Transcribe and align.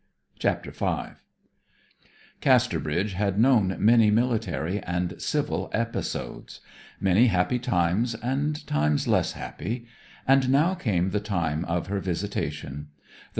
CHAPTER 0.39 0.71
V 0.71 1.13
Casterbridge 2.41 3.13
had 3.13 3.37
known 3.39 3.75
many 3.77 4.09
military 4.09 4.79
and 4.83 5.13
civil 5.21 5.69
episodes; 5.73 6.59
many 6.99 7.27
happy 7.27 7.59
times, 7.59 8.15
and 8.15 8.65
times 8.65 9.07
less 9.07 9.33
happy; 9.33 9.85
and 10.27 10.49
now 10.49 10.73
came 10.73 11.11
the 11.11 11.19
time 11.19 11.63
of 11.65 11.85
her 11.85 11.99
visitation. 11.99 12.87